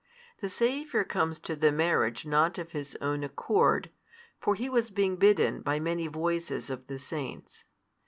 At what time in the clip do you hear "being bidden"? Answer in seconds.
4.89-5.61